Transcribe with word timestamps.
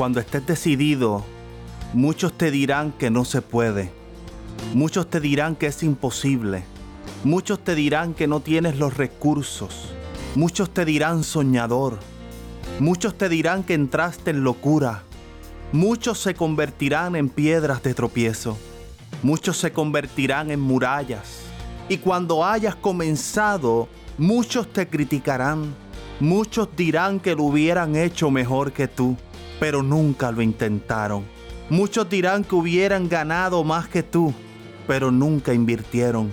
Cuando 0.00 0.18
estés 0.18 0.46
decidido, 0.46 1.22
muchos 1.92 2.32
te 2.32 2.50
dirán 2.50 2.90
que 2.90 3.10
no 3.10 3.26
se 3.26 3.42
puede. 3.42 3.92
Muchos 4.72 5.10
te 5.10 5.20
dirán 5.20 5.56
que 5.56 5.66
es 5.66 5.82
imposible. 5.82 6.64
Muchos 7.22 7.62
te 7.62 7.74
dirán 7.74 8.14
que 8.14 8.26
no 8.26 8.40
tienes 8.40 8.78
los 8.78 8.96
recursos. 8.96 9.90
Muchos 10.36 10.72
te 10.72 10.86
dirán 10.86 11.22
soñador. 11.22 11.98
Muchos 12.78 13.18
te 13.18 13.28
dirán 13.28 13.62
que 13.62 13.74
entraste 13.74 14.30
en 14.30 14.42
locura. 14.42 15.02
Muchos 15.70 16.18
se 16.18 16.32
convertirán 16.32 17.14
en 17.14 17.28
piedras 17.28 17.82
de 17.82 17.92
tropiezo. 17.92 18.56
Muchos 19.22 19.58
se 19.58 19.70
convertirán 19.70 20.50
en 20.50 20.60
murallas. 20.60 21.42
Y 21.90 21.98
cuando 21.98 22.42
hayas 22.42 22.74
comenzado, 22.74 23.86
muchos 24.16 24.72
te 24.72 24.88
criticarán. 24.88 25.74
Muchos 26.20 26.70
dirán 26.74 27.20
que 27.20 27.34
lo 27.34 27.42
hubieran 27.42 27.96
hecho 27.96 28.30
mejor 28.30 28.72
que 28.72 28.88
tú, 28.88 29.18
pero 29.60 29.82
nunca 29.84 30.32
lo 30.32 30.42
intentaron. 30.42 31.24
Muchos 31.68 32.08
dirán 32.08 32.42
que 32.42 32.56
hubieran 32.56 33.08
ganado 33.08 33.62
más 33.62 33.86
que 33.86 34.02
tú, 34.02 34.34
pero 34.88 35.12
nunca 35.12 35.54
invirtieron. 35.54 36.32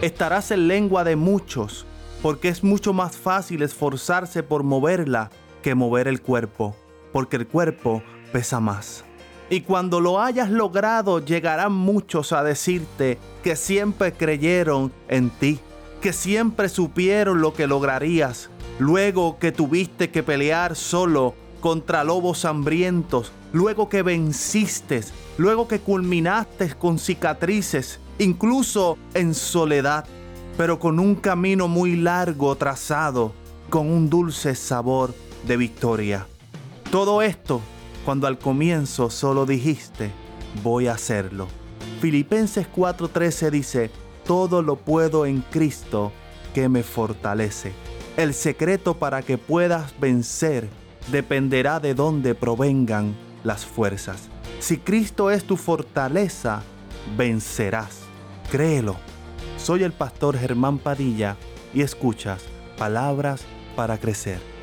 Estarás 0.00 0.52
en 0.52 0.68
lengua 0.68 1.04
de 1.04 1.16
muchos, 1.16 1.84
porque 2.22 2.48
es 2.48 2.64
mucho 2.64 2.94
más 2.94 3.16
fácil 3.16 3.62
esforzarse 3.62 4.42
por 4.42 4.62
moverla 4.62 5.30
que 5.62 5.74
mover 5.74 6.08
el 6.08 6.22
cuerpo, 6.22 6.76
porque 7.12 7.36
el 7.36 7.46
cuerpo 7.46 8.02
pesa 8.32 8.60
más. 8.60 9.04
Y 9.50 9.62
cuando 9.62 10.00
lo 10.00 10.20
hayas 10.20 10.50
logrado, 10.50 11.24
llegarán 11.24 11.72
muchos 11.72 12.32
a 12.32 12.44
decirte 12.44 13.18
que 13.42 13.56
siempre 13.56 14.12
creyeron 14.12 14.92
en 15.08 15.30
ti, 15.30 15.58
que 16.00 16.12
siempre 16.12 16.68
supieron 16.68 17.40
lo 17.40 17.54
que 17.54 17.66
lograrías, 17.66 18.50
luego 18.78 19.38
que 19.38 19.50
tuviste 19.50 20.10
que 20.10 20.22
pelear 20.22 20.76
solo 20.76 21.34
contra 21.60 22.04
lobos 22.04 22.44
hambrientos, 22.44 23.32
luego 23.52 23.88
que 23.88 24.02
venciste, 24.02 25.02
luego 25.36 25.68
que 25.68 25.80
culminaste 25.80 26.74
con 26.74 26.98
cicatrices, 26.98 28.00
incluso 28.18 28.98
en 29.14 29.34
soledad, 29.34 30.04
pero 30.56 30.78
con 30.78 30.98
un 30.98 31.14
camino 31.14 31.68
muy 31.68 31.96
largo 31.96 32.56
trazado, 32.56 33.32
con 33.70 33.90
un 33.90 34.08
dulce 34.10 34.54
sabor 34.54 35.14
de 35.46 35.56
victoria. 35.56 36.26
Todo 36.90 37.22
esto 37.22 37.60
cuando 38.04 38.26
al 38.26 38.38
comienzo 38.38 39.10
solo 39.10 39.44
dijiste, 39.44 40.10
voy 40.62 40.86
a 40.86 40.94
hacerlo. 40.94 41.46
Filipenses 42.00 42.66
4:13 42.74 43.50
dice, 43.50 43.90
todo 44.24 44.62
lo 44.62 44.76
puedo 44.76 45.26
en 45.26 45.42
Cristo 45.42 46.12
que 46.54 46.68
me 46.68 46.82
fortalece. 46.82 47.72
El 48.16 48.34
secreto 48.34 48.94
para 48.94 49.22
que 49.22 49.38
puedas 49.38 49.98
vencer 50.00 50.68
dependerá 51.10 51.80
de 51.80 51.94
dónde 51.94 52.34
provengan 52.34 53.14
las 53.44 53.64
fuerzas. 53.64 54.28
Si 54.60 54.78
Cristo 54.78 55.30
es 55.30 55.44
tu 55.44 55.56
fortaleza, 55.56 56.62
vencerás. 57.16 58.00
Créelo. 58.50 58.96
Soy 59.56 59.82
el 59.82 59.92
pastor 59.92 60.38
Germán 60.38 60.78
Padilla 60.78 61.36
y 61.74 61.82
escuchas 61.82 62.42
palabras 62.76 63.42
para 63.76 63.98
crecer. 63.98 64.57